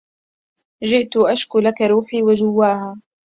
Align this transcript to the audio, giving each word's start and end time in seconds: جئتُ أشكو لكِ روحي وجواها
جئتُ 0.83 1.17
أشكو 1.17 1.59
لكِ 1.59 1.81
روحي 1.81 2.21
وجواها 2.23 3.01